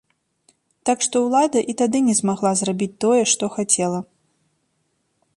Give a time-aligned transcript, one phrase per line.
[0.89, 4.01] Так што ўлада і тады не змагла зрабіць тое, што хацела.